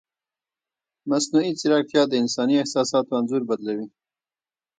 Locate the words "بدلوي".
3.49-3.87